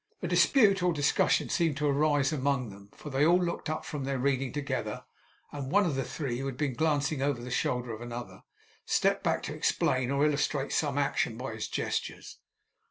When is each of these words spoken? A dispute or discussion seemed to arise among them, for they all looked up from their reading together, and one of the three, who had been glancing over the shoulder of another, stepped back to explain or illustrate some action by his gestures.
A 0.23 0.27
dispute 0.27 0.81
or 0.81 0.93
discussion 0.93 1.49
seemed 1.49 1.77
to 1.77 1.85
arise 1.85 2.33
among 2.33 2.71
them, 2.71 2.89
for 2.91 3.11
they 3.11 3.23
all 3.23 3.37
looked 3.39 3.69
up 3.69 3.85
from 3.85 4.03
their 4.03 4.17
reading 4.17 4.51
together, 4.51 5.05
and 5.51 5.69
one 5.71 5.85
of 5.85 5.93
the 5.93 6.03
three, 6.03 6.39
who 6.39 6.47
had 6.47 6.57
been 6.57 6.73
glancing 6.73 7.21
over 7.21 7.39
the 7.39 7.51
shoulder 7.51 7.91
of 7.93 8.01
another, 8.01 8.41
stepped 8.83 9.23
back 9.23 9.43
to 9.43 9.53
explain 9.53 10.09
or 10.09 10.25
illustrate 10.25 10.73
some 10.73 10.97
action 10.97 11.37
by 11.37 11.53
his 11.53 11.67
gestures. 11.67 12.39